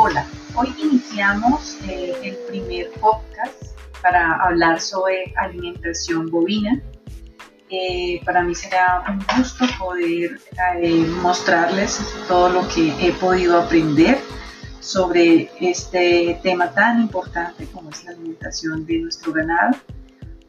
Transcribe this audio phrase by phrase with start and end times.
[0.00, 0.24] Hola,
[0.54, 6.80] hoy iniciamos eh, el primer podcast para hablar sobre alimentación bovina.
[7.68, 10.38] Eh, para mí será un gusto poder
[10.80, 14.20] eh, mostrarles todo lo que he podido aprender
[14.78, 19.76] sobre este tema tan importante como es la alimentación de nuestro ganado.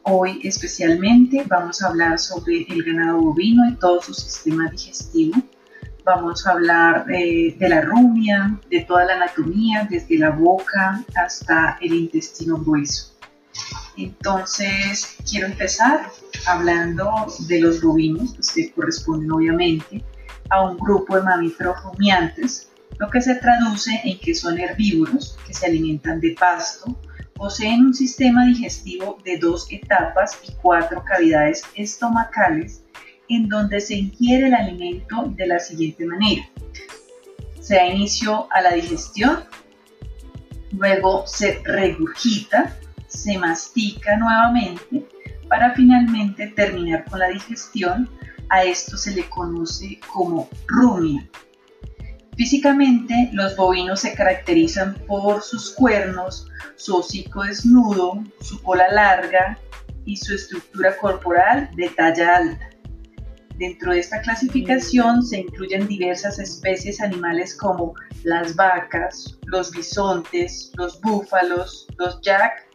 [0.02, 5.42] Hoy especialmente vamos a hablar sobre el ganado bovino y todo su sistema digestivo
[6.04, 11.94] Vamos a hablar de la rumia, de toda la anatomía, desde la boca hasta el
[11.94, 13.14] intestino grueso.
[13.96, 16.06] Entonces, quiero empezar
[16.46, 20.02] hablando de los bovinos, que corresponden obviamente
[20.48, 25.54] a un grupo de mamíferos rumiantes, lo que se traduce en que son herbívoros, que
[25.54, 26.98] se alimentan de pasto,
[27.34, 32.79] poseen un sistema digestivo de dos etapas y cuatro cavidades estomacales
[33.30, 36.42] en donde se ingiere el alimento de la siguiente manera.
[37.60, 39.44] Se da inicio a la digestión,
[40.72, 45.06] luego se regurgita, se mastica nuevamente
[45.48, 48.10] para finalmente terminar con la digestión.
[48.48, 51.24] A esto se le conoce como rumia.
[52.36, 59.58] Físicamente, los bovinos se caracterizan por sus cuernos, su hocico desnudo, su cola larga
[60.04, 62.70] y su estructura corporal de talla alta.
[63.60, 67.92] Dentro de esta clasificación se incluyen diversas especies animales como
[68.24, 72.66] las vacas, los bisontes, los búfalos, los yak,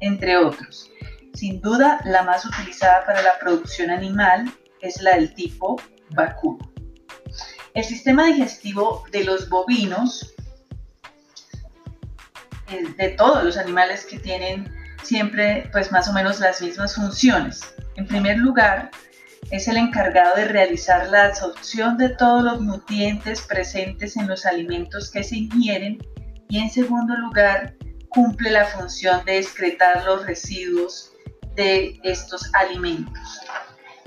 [0.00, 0.90] entre otros.
[1.34, 6.58] Sin duda, la más utilizada para la producción animal es la del tipo vacuno.
[7.74, 10.34] El sistema digestivo de los bovinos,
[12.98, 14.68] de todos los animales que tienen
[15.04, 17.62] siempre pues más o menos las mismas funciones.
[17.94, 18.90] En primer lugar,
[19.52, 25.10] es el encargado de realizar la absorción de todos los nutrientes presentes en los alimentos
[25.10, 25.98] que se ingieren
[26.48, 27.74] y en segundo lugar
[28.08, 31.12] cumple la función de excretar los residuos
[31.54, 33.40] de estos alimentos.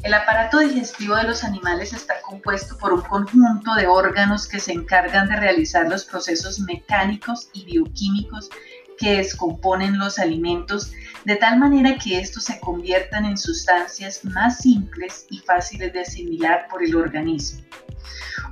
[0.01, 4.71] El aparato digestivo de los animales está compuesto por un conjunto de órganos que se
[4.71, 8.49] encargan de realizar los procesos mecánicos y bioquímicos
[8.97, 10.91] que descomponen los alimentos
[11.25, 16.67] de tal manera que estos se conviertan en sustancias más simples y fáciles de asimilar
[16.69, 17.61] por el organismo.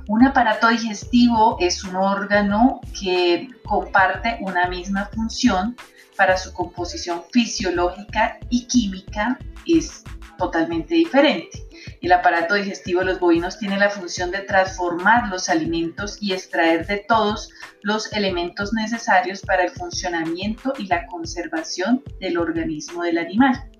[0.08, 5.76] Un aparato digestivo es un órgano que comparte una misma función
[6.16, 10.04] para su composición fisiológica y química es
[10.36, 11.64] totalmente diferente.
[12.00, 16.86] El aparato digestivo de los bovinos tiene la función de transformar los alimentos y extraer
[16.86, 17.50] de todos
[17.82, 23.70] los elementos necesarios para el funcionamiento y la conservación del organismo del animal.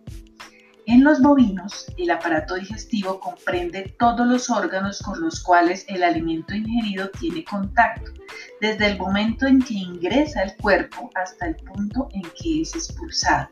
[0.86, 6.54] En los bovinos, el aparato digestivo comprende todos los órganos con los cuales el alimento
[6.54, 8.12] ingerido tiene contacto,
[8.60, 13.48] desde el momento en que ingresa al cuerpo hasta el punto en que es expulsado.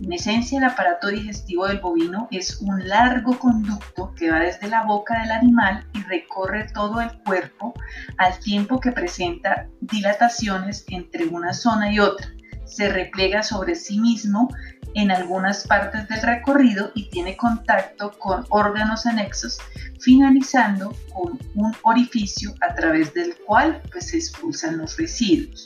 [0.00, 4.82] En esencia, el aparato digestivo del bovino es un largo conducto que va desde la
[4.82, 7.74] boca del animal y recorre todo el cuerpo
[8.18, 12.35] al tiempo que presenta dilataciones entre una zona y otra.
[12.66, 14.48] Se repliega sobre sí mismo
[14.94, 19.58] en algunas partes del recorrido y tiene contacto con órganos anexos,
[20.00, 25.64] finalizando con un orificio a través del cual pues, se expulsan los residuos.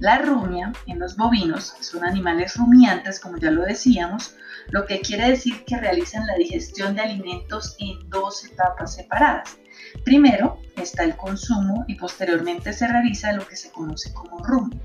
[0.00, 4.36] La rumia en los bovinos son animales rumiantes, como ya lo decíamos,
[4.70, 9.58] lo que quiere decir que realizan la digestión de alimentos en dos etapas separadas.
[10.04, 14.80] Primero está el consumo y posteriormente se realiza lo que se conoce como rumia,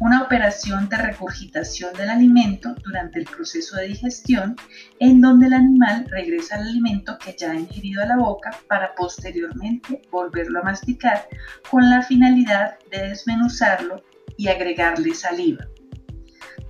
[0.00, 4.56] una operación de regurgitación del alimento durante el proceso de digestión
[4.98, 8.94] en donde el animal regresa al alimento que ya ha ingerido a la boca para
[8.94, 11.28] posteriormente volverlo a masticar
[11.70, 14.02] con la finalidad de desmenuzarlo
[14.36, 15.66] y agregarle saliva.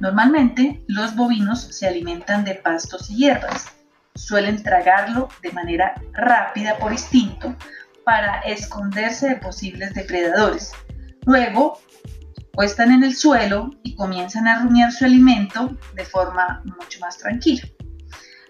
[0.01, 3.69] Normalmente los bovinos se alimentan de pastos y hierbas.
[4.15, 7.57] Suelen tragarlo de manera rápida por instinto
[8.05, 10.73] para esconderse de posibles depredadores.
[11.25, 11.81] Luego,
[12.63, 17.63] están en el suelo y comienzan a rumiar su alimento de forma mucho más tranquila.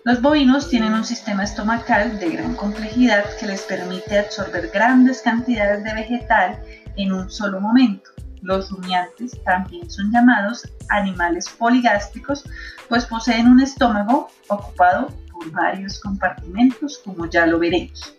[0.04, 5.82] Los bovinos tienen un sistema estomacal de gran complejidad que les permite absorber grandes cantidades
[5.82, 6.62] de vegetal
[6.96, 8.10] en un solo momento.
[8.42, 12.44] Los rumiantes también son llamados animales poligástricos,
[12.90, 18.14] pues poseen un estómago ocupado por varios compartimentos, como ya lo veremos.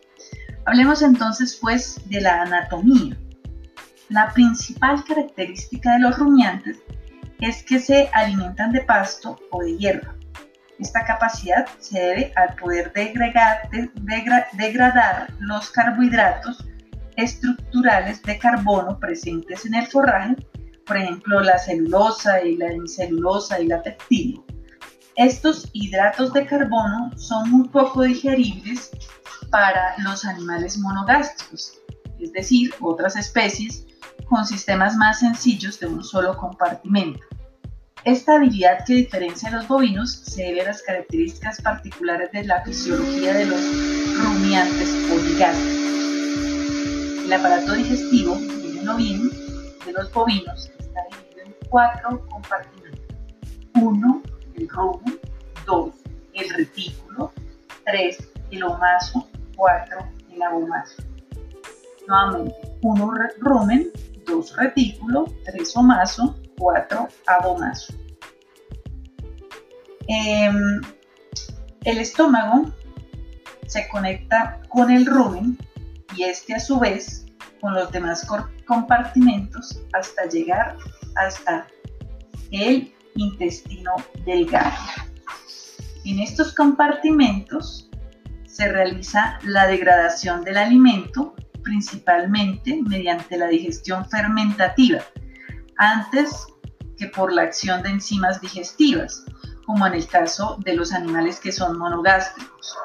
[0.65, 3.15] Hablemos entonces pues de la anatomía.
[4.09, 6.77] La principal característica de los rumiantes
[7.41, 10.15] es que se alimentan de pasto o de hierba.
[10.77, 13.67] Esta capacidad se debe al poder degradar
[15.39, 16.63] los carbohidratos
[17.15, 20.35] estructurales de carbono presentes en el forraje,
[20.85, 24.39] por ejemplo la celulosa y la hemicelulosa y la pectina.
[25.15, 28.91] Estos hidratos de carbono son muy poco digeribles
[29.49, 31.79] para los animales monogástricos,
[32.19, 33.87] es decir, otras especies
[34.25, 37.21] con sistemas más sencillos de un solo compartimento.
[38.03, 42.61] Esta habilidad que diferencia a los bovinos se debe a las características particulares de la
[42.63, 43.59] fisiología de los
[44.21, 45.85] rumiantes poligástricos.
[47.25, 49.31] El aparato digestivo del ovino
[49.85, 53.01] de los bovinos está dividido en cuatro compartimentos.
[53.73, 54.21] Uno,
[54.53, 55.19] el rumen.
[55.65, 55.95] Dos,
[56.33, 57.31] el retículo.
[57.85, 58.19] Tres,
[58.51, 59.27] el omaso.
[59.55, 61.01] Cuatro, el abomaso.
[62.07, 63.89] Nuevamente, uno rumen,
[64.25, 67.93] dos retículo, tres omaso, 4 abomaso.
[70.07, 70.81] Em,
[71.83, 72.71] el estómago
[73.67, 75.57] se conecta con el rumen
[76.15, 77.25] y este a su vez
[77.61, 78.27] con los demás
[78.65, 80.77] compartimentos hasta llegar
[81.15, 81.67] hasta
[82.51, 83.91] el intestino
[84.25, 84.75] delgado.
[86.03, 87.89] En estos compartimentos
[88.45, 91.34] se realiza la degradación del alimento
[91.65, 94.99] principalmente mediante la digestión fermentativa,
[95.77, 96.47] antes
[96.97, 99.25] que por la acción de enzimas digestivas,
[99.65, 102.77] como en el caso de los animales que son monogástricos.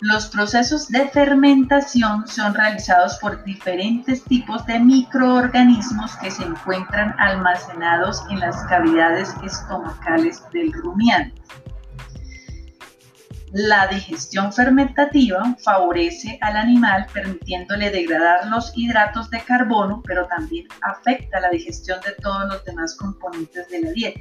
[0.00, 8.22] Los procesos de fermentación son realizados por diferentes tipos de microorganismos que se encuentran almacenados
[8.30, 11.42] en las cavidades estomacales del rumiante.
[13.52, 21.40] La digestión fermentativa favorece al animal permitiéndole degradar los hidratos de carbono, pero también afecta
[21.40, 24.20] la digestión de todos los demás componentes de la dieta,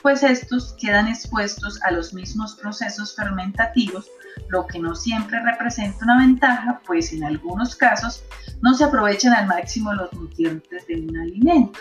[0.00, 4.06] pues estos quedan expuestos a los mismos procesos fermentativos,
[4.48, 8.22] lo que no siempre representa una ventaja, pues en algunos casos
[8.62, 11.80] no se aprovechan al máximo los nutrientes de un alimento.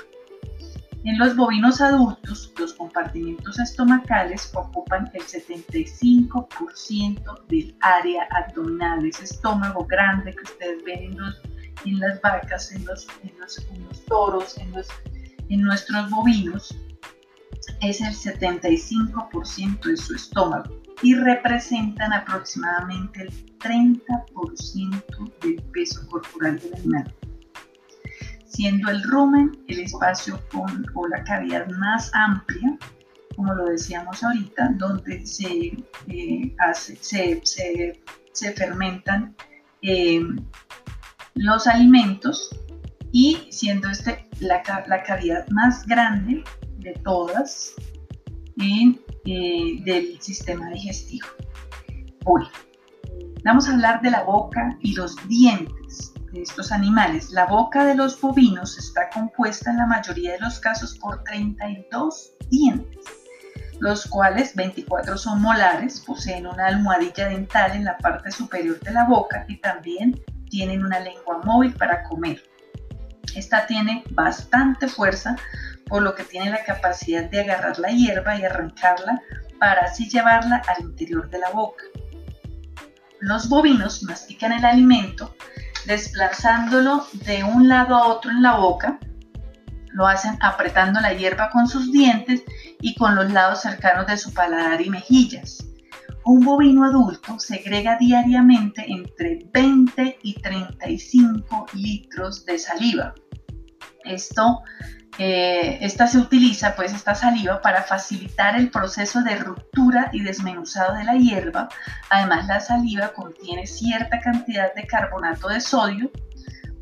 [1.03, 9.85] En los bovinos adultos, los compartimentos estomacales ocupan el 75% del área abdominal, ese estómago
[9.85, 11.15] grande que ustedes ven
[11.85, 13.05] en, las vacas, en los,
[14.07, 14.73] toros, en,
[15.49, 16.75] en nuestros bovinos,
[17.81, 23.29] es el 75% de su estómago y representan aproximadamente el
[23.59, 27.13] 30% del peso corporal del animal
[28.47, 32.77] siendo el rumen el espacio con, o la cavidad más amplia,
[33.35, 35.77] como lo decíamos ahorita, donde se,
[36.07, 36.55] eh,
[38.31, 39.35] se, fermentan
[39.81, 40.21] eh,
[41.35, 42.49] los alimentos
[43.11, 44.63] y siendo este la,
[45.03, 46.43] cavidad más grande
[46.79, 47.73] de todas
[48.59, 51.27] eh, del sistema digestivo.
[52.25, 52.43] Hoy
[53.43, 57.31] vamos a hablar de la boca y los dientes de estos animales.
[57.31, 62.33] La boca de los bovinos está compuesta en la mayoría de los casos por 32
[62.49, 63.05] dientes,
[63.79, 69.05] los cuales 24 son molares, poseen una almohadilla dental en la parte superior de la
[69.05, 72.43] boca y también tienen una lengua móvil para comer.
[73.35, 75.35] Esta tiene bastante fuerza,
[75.87, 79.21] por lo que tiene la capacidad de agarrar la hierba y arrancarla
[79.59, 81.83] para así llevarla al interior de la boca.
[83.19, 85.35] Los bovinos mastican el alimento
[85.85, 88.99] desplazándolo de un lado a otro en la boca.
[89.91, 92.43] Lo hacen apretando la hierba con sus dientes
[92.81, 95.65] y con los lados cercanos de su paladar y mejillas.
[96.25, 103.15] Un bovino adulto segrega diariamente entre 20 y 35 litros de saliva.
[104.03, 104.61] Esto
[105.17, 110.95] eh, esta se utiliza, pues, esta saliva para facilitar el proceso de ruptura y desmenuzado
[110.95, 111.69] de la hierba.
[112.09, 116.11] Además, la saliva contiene cierta cantidad de carbonato de sodio,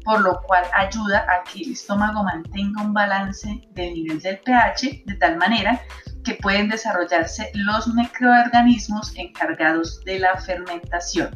[0.03, 5.03] por lo cual ayuda a que el estómago mantenga un balance del nivel del pH,
[5.05, 5.81] de tal manera
[6.23, 11.29] que pueden desarrollarse los microorganismos encargados de la fermentación.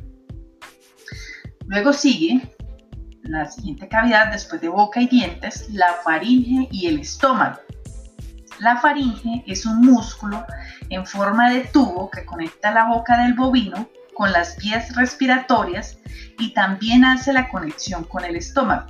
[1.67, 2.41] Luego sigue
[3.29, 7.59] la siguiente cavidad después de boca y dientes, la faringe y el estómago.
[8.59, 10.45] La faringe es un músculo
[10.89, 15.99] en forma de tubo que conecta la boca del bovino con las vías respiratorias
[16.39, 18.87] y también hace la conexión con el estómago.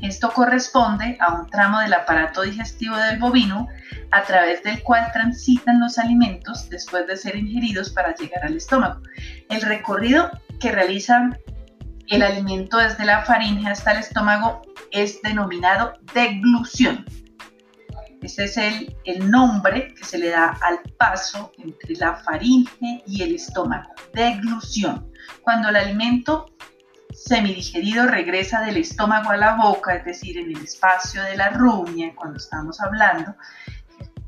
[0.00, 3.66] Esto corresponde a un tramo del aparato digestivo del bovino
[4.12, 9.00] a través del cual transitan los alimentos después de ser ingeridos para llegar al estómago.
[9.48, 10.30] El recorrido
[10.60, 11.36] que realizan
[12.08, 17.04] el alimento desde la faringe hasta el estómago es denominado deglución.
[18.22, 23.22] Este es el, el, nombre que se le da al paso entre la faringe y
[23.22, 25.12] el estómago, deglución.
[25.42, 26.46] Cuando el alimento
[27.12, 32.14] semidigerido regresa del estómago a la boca, es decir, en el espacio de la rumia,
[32.14, 33.34] cuando estamos hablando,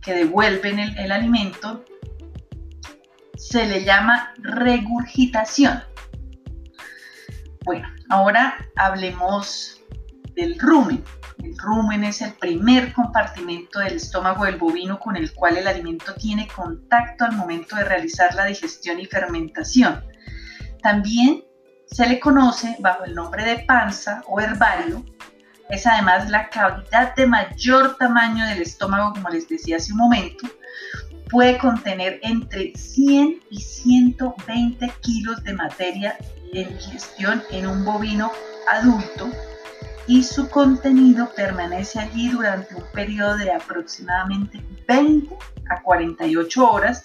[0.00, 1.84] que devuelven el, el alimento,
[3.36, 5.82] se le llama regurgitación.
[7.68, 9.82] Bueno, ahora hablemos
[10.34, 11.04] del rumen.
[11.44, 16.14] El rumen es el primer compartimento del estómago del bovino con el cual el alimento
[16.14, 20.02] tiene contacto al momento de realizar la digestión y fermentación.
[20.82, 21.44] También
[21.84, 25.04] se le conoce bajo el nombre de panza o herbario.
[25.68, 30.48] Es además la cavidad de mayor tamaño del estómago, como les decía hace un momento.
[31.30, 36.16] Puede contener entre 100 y 120 kilos de materia
[36.52, 38.32] en digestión en un bovino
[38.70, 39.30] adulto
[40.06, 45.36] y su contenido permanece allí durante un periodo de aproximadamente 20
[45.68, 47.02] a 48 horas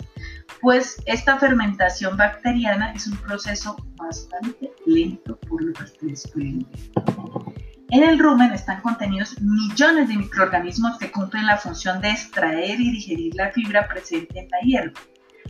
[0.64, 7.53] pues esta fermentación bacteriana es un proceso bastante lento por lo que ustedes pueden ver.
[7.94, 12.90] En el rumen están contenidos millones de microorganismos que cumplen la función de extraer y
[12.90, 15.00] digerir la fibra presente en la hierba,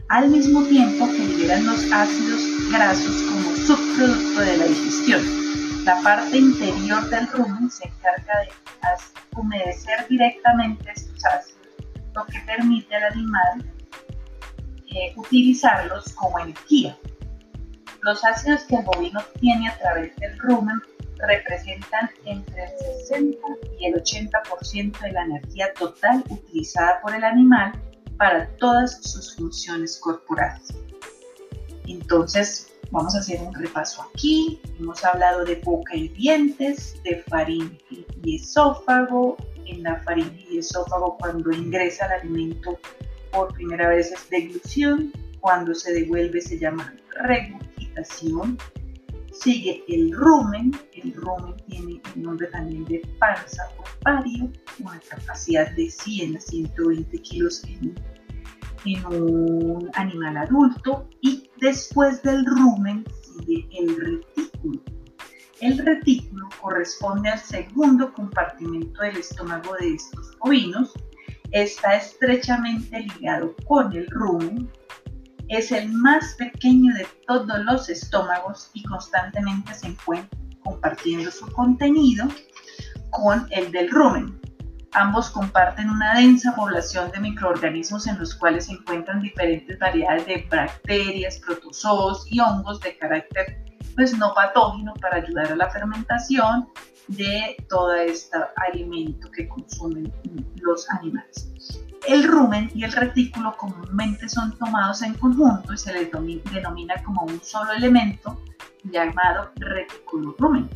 [0.10, 5.22] al mismo tiempo que liberan los ácidos grasos como subproducto de la digestión.
[5.86, 8.50] La parte interior del rumen se encarga de
[9.40, 11.68] humedecer directamente estos ácidos,
[12.14, 13.64] lo que permite al animal
[15.16, 16.98] utilizarlos como energía.
[18.02, 20.82] Los ácidos que el bovino tiene a través del rumen
[21.28, 22.72] representan entre el
[23.08, 23.38] 60
[23.80, 27.74] y el 80% de la energía total utilizada por el animal
[28.18, 30.74] para todas sus funciones corporales.
[31.88, 34.62] Entonces, vamos a hacer un repaso aquí.
[34.80, 39.38] Hemos hablado de boca y dientes, de faringe y esófago.
[39.66, 42.80] En la faringe y esófago, cuando ingresa el alimento
[43.32, 48.58] por primera vez es deglución, cuando se devuelve se llama regurgitación.
[49.44, 55.70] Sigue el rumen, el rumen tiene el nombre también de panza o pario, una capacidad
[55.72, 57.94] de 100 a 120 kilos en,
[58.86, 61.10] en un animal adulto.
[61.20, 64.82] Y después del rumen sigue el retículo.
[65.60, 70.94] El retículo corresponde al segundo compartimento del estómago de estos ovinos
[71.54, 74.70] está estrechamente ligado con el rumen,
[75.56, 82.26] es el más pequeño de todos los estómagos y constantemente se encuentra compartiendo su contenido
[83.12, 84.40] con el del rumen.
[84.94, 90.48] Ambos comparten una densa población de microorganismos en los cuales se encuentran diferentes variedades de
[90.50, 93.64] bacterias, protozoos y hongos de carácter
[93.96, 96.70] pues, no patógeno para ayudar a la fermentación
[97.08, 98.38] de todo este
[98.72, 100.12] alimento que consumen
[100.62, 101.84] los animales.
[102.08, 106.10] El rumen y el retículo comúnmente son tomados en conjunto y se les
[106.52, 108.42] denomina como un solo elemento
[108.84, 110.70] llamado retículo rumen.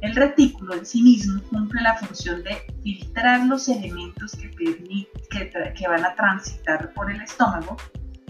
[0.00, 5.88] El retículo en sí mismo cumple la función de filtrar los elementos que, que, que
[5.88, 7.76] van a transitar por el estómago,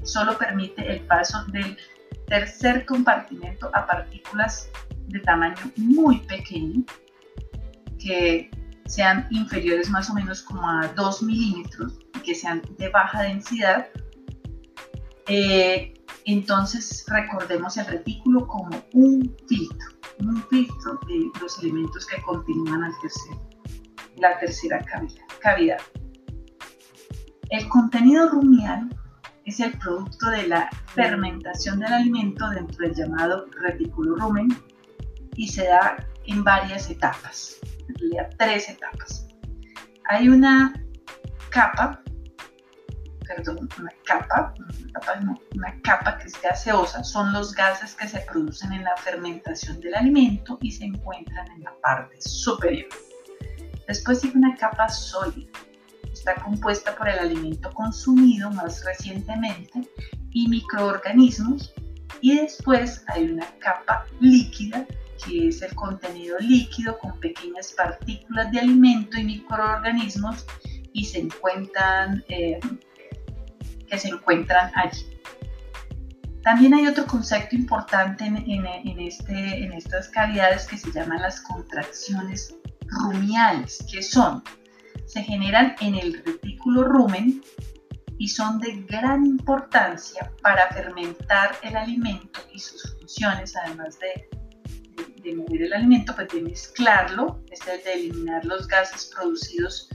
[0.03, 1.77] solo permite el paso del
[2.27, 4.71] tercer compartimento a partículas
[5.09, 6.85] de tamaño muy pequeño,
[7.99, 8.51] que
[8.87, 13.89] sean inferiores más o menos como a 2 milímetros y que sean de baja densidad.
[15.29, 19.89] Eh, entonces recordemos el retículo como un filtro,
[20.21, 23.37] un filtro de los elementos que continúan al tercer,
[24.17, 25.25] la tercera cavidad.
[25.41, 25.81] cavidad.
[27.51, 28.89] El contenido rumial
[29.45, 34.49] es el producto de la fermentación del alimento dentro del llamado retículo rumen
[35.35, 37.59] y se da en varias etapas,
[38.39, 39.27] tres etapas.
[40.09, 40.73] Hay una
[41.51, 42.03] capa,
[43.27, 45.21] perdón, una capa, una capa,
[45.55, 49.95] una capa que es gaseosa, son los gases que se producen en la fermentación del
[49.95, 52.89] alimento y se encuentran en la parte superior.
[53.87, 55.51] Después hay una capa sólida,
[56.13, 59.89] está compuesta por el alimento consumido más recientemente
[60.31, 61.73] y microorganismos
[62.21, 64.87] y después hay una capa líquida
[65.25, 70.47] que es el contenido líquido con pequeñas partículas de alimento y microorganismos
[70.93, 72.59] y se encuentran, eh,
[73.89, 75.07] que se encuentran allí.
[76.43, 82.57] También hay otro concepto importante en, este, en estas cavidades que se llaman las contracciones
[82.87, 84.43] rumiales, que son,
[85.07, 87.43] se generan en el retículo rumen
[88.19, 94.42] y son de gran importancia para fermentar el alimento y sus funciones, además de
[95.23, 99.89] de mover el alimento, pues de mezclarlo, es el de eliminar los gases producidos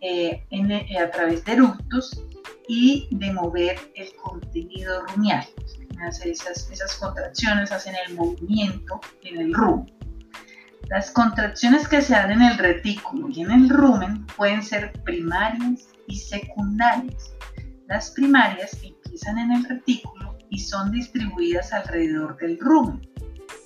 [0.00, 2.24] eh, eh, a través de eructos
[2.68, 5.46] y de mover el contenido rumial.
[6.24, 9.92] esas, esas contracciones, hacen el movimiento en el rumen.
[10.88, 15.88] Las contracciones que se dan en el retículo y en el rumen pueden ser primarias
[16.08, 17.32] y secundarias.
[17.86, 23.00] Las primarias empiezan en el retículo y son distribuidas alrededor del rumen.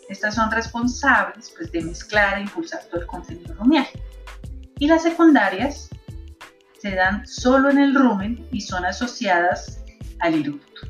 [0.08, 3.86] Estas son responsables pues, de mezclar e impulsar todo el contenido rumial.
[4.78, 5.88] Y las secundarias
[6.80, 9.82] se dan solo en el rumen y son asociadas
[10.20, 10.82] al eructo.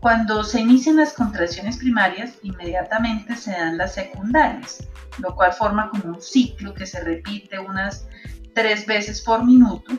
[0.00, 4.86] Cuando se inician las contracciones primarias, inmediatamente se dan las secundarias,
[5.18, 8.06] lo cual forma como un ciclo que se repite unas
[8.54, 9.92] tres veces por minuto.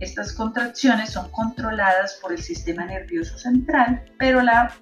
[0.00, 4.72] Estas contracciones son controladas por el sistema nervioso central, pero la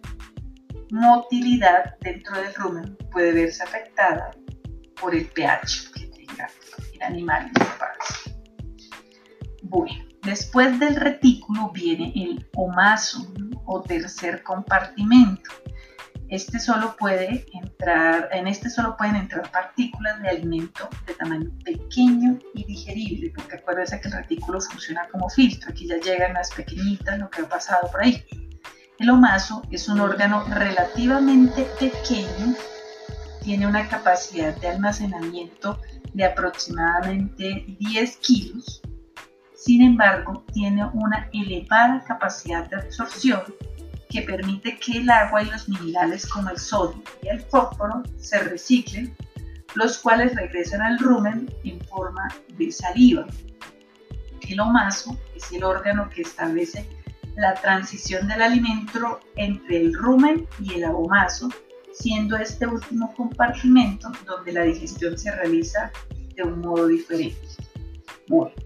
[0.92, 4.30] motilidad dentro del rumen puede verse afectada
[5.00, 6.48] por el pH que tenga
[6.92, 7.62] el animal en
[9.62, 13.26] Bueno, después del retículo viene el omaso
[13.64, 15.50] o tercer compartimento.
[16.28, 22.38] Este solo puede entrar, en este solo pueden entrar partículas de alimento de tamaño pequeño
[22.54, 27.18] y digerible, porque acuérdense que el retículo funciona como filtro, aquí ya llegan las pequeñitas,
[27.18, 28.22] lo que ha pasado por ahí.
[28.98, 32.54] El omaso es un órgano relativamente pequeño,
[33.42, 35.80] tiene una capacidad de almacenamiento
[36.12, 38.82] de aproximadamente 10 kilos,
[39.54, 43.42] sin embargo tiene una elevada capacidad de absorción
[44.10, 48.38] que permite que el agua y los minerales como el sodio y el fósforo se
[48.40, 49.16] reciclen,
[49.74, 53.26] los cuales regresan al rumen en forma de saliva.
[54.42, 56.86] El omaso es el órgano que establece
[57.36, 61.48] la transición del alimento entre el rumen y el abomaso,
[61.92, 65.90] siendo este último compartimento donde la digestión se realiza
[66.34, 67.38] de un modo diferente.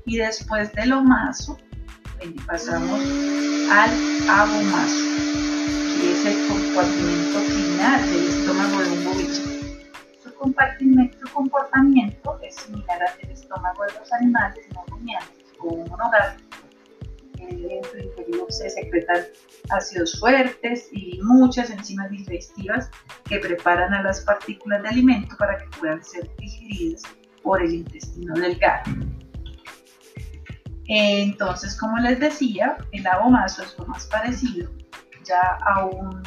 [0.04, 1.58] Y después del omaso,
[2.46, 3.00] pasamos
[3.70, 3.90] al
[4.28, 5.04] abomaso,
[5.98, 9.34] que es el compartimento final del estómago de un bovino.
[10.22, 16.60] Su compartimento, comportamiento es similar al del estómago de los animales no rumiantes o monogámicos
[16.62, 16.65] en
[17.38, 19.24] su interior se secretan
[19.70, 22.90] ácidos fuertes y muchas enzimas digestivas
[23.24, 27.02] que preparan a las partículas de alimento para que puedan ser digeridas
[27.42, 28.92] por el intestino delgado.
[30.88, 34.70] Entonces, como les decía, el abomaso es lo más parecido
[35.24, 36.22] ya a un,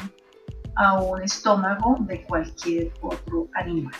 [0.76, 3.94] a un estómago de cualquier otro animal.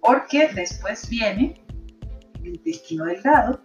[0.00, 1.62] Porque después viene
[2.42, 3.60] el intestino delgado,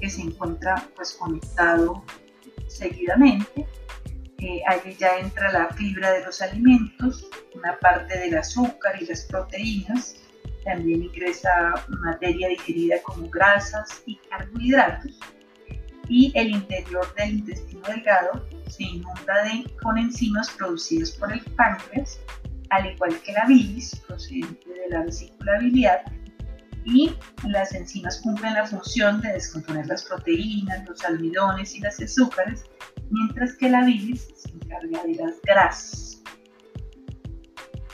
[0.00, 2.04] que se encuentra pues conectado
[2.68, 3.66] seguidamente.
[4.38, 9.22] Eh, ahí ya entra la fibra de los alimentos, una parte del azúcar y las
[9.24, 10.16] proteínas,
[10.64, 15.18] también ingresa materia digerida como grasas y carbohidratos
[16.08, 19.34] y el interior del intestino delgado se inunda
[19.82, 22.20] con enzimas producidas por el páncreas,
[22.70, 26.04] al igual que la bilis procedente de la vesícula biliar
[26.86, 27.12] y
[27.48, 32.64] las enzimas cumplen la función de descomponer las proteínas, los almidones y las azúcares,
[33.10, 36.22] mientras que la bilis se encarga de las grasas.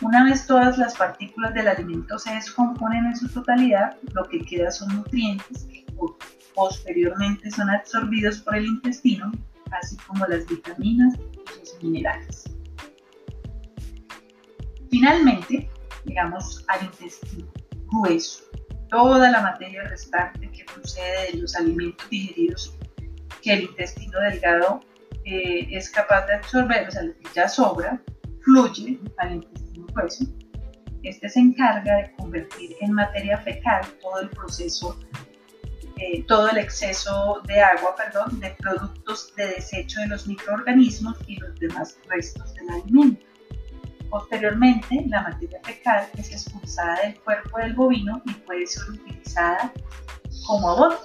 [0.03, 4.71] Una vez todas las partículas del alimento se descomponen en su totalidad, lo que queda
[4.71, 5.87] son nutrientes que
[6.55, 9.33] posteriormente son absorbidos por el intestino,
[9.71, 12.45] así como las vitaminas y los minerales.
[14.91, 15.71] Finalmente,
[16.05, 17.51] llegamos al intestino
[17.87, 18.52] grueso
[18.93, 22.77] toda la materia restante que procede de los alimentos digeridos
[23.41, 24.81] que el intestino delgado
[25.25, 28.01] eh, es capaz de absorber, o sea, lo que ya sobra,
[28.43, 30.27] fluye al intestino grueso.
[31.03, 35.01] Este se encarga de convertir en materia fecal todo el proceso,
[35.97, 41.37] eh, todo el exceso de agua, perdón, de productos de desecho de los microorganismos y
[41.37, 43.32] los demás restos del alimento.
[44.13, 49.73] Posteriormente, la materia fecal es expulsada del cuerpo del bovino y puede ser utilizada
[50.47, 50.99] como abono,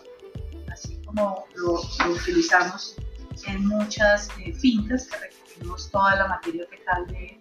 [0.69, 1.79] así como lo,
[2.11, 2.97] utilizamos
[3.47, 7.39] en muchas eh, fincas que recogemos toda la materia fecal de,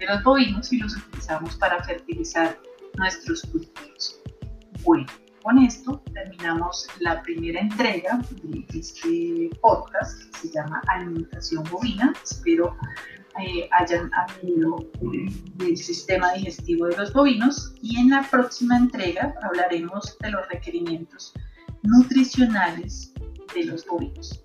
[0.00, 2.58] de, los bovinos y los utilizamos para fertilizar
[2.98, 4.20] nuestros cultivos.
[4.82, 5.06] Bueno,
[5.44, 12.12] con esto terminamos la primera entrega de este podcast que se llama Alimentación Bovina.
[12.20, 12.76] Espero
[13.40, 20.16] eh, hayan habido del sistema digestivo de los bovinos y en la próxima entrega hablaremos
[20.20, 21.32] de los requerimientos
[21.82, 23.12] nutricionales
[23.54, 24.43] de los bovinos.